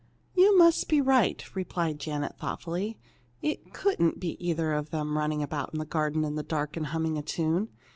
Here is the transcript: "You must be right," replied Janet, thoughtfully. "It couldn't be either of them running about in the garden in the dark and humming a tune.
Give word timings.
"You 0.33 0.57
must 0.57 0.89
be 0.89 0.99
right," 0.99 1.43
replied 1.55 1.99
Janet, 1.99 2.35
thoughtfully. 2.39 2.97
"It 3.43 3.71
couldn't 3.71 4.19
be 4.19 4.35
either 4.43 4.73
of 4.73 4.89
them 4.89 5.15
running 5.15 5.43
about 5.43 5.73
in 5.73 5.77
the 5.79 5.85
garden 5.85 6.23
in 6.23 6.33
the 6.33 6.41
dark 6.41 6.75
and 6.75 6.87
humming 6.87 7.19
a 7.19 7.21
tune. 7.21 7.69